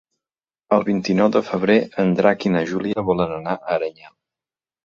El 0.77 0.85
vint-i-nou 0.87 1.29
de 1.35 1.41
febrer 1.51 1.77
en 2.05 2.15
Drac 2.21 2.49
i 2.51 2.55
na 2.57 2.65
Júlia 2.73 3.07
volen 3.11 3.37
anar 3.37 3.55
a 3.61 3.77
Aranyel. 3.77 4.13